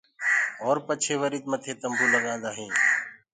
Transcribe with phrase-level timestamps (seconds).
[0.63, 2.77] اور پڇي وري مٿي تمبو لگآندآ هينٚ۔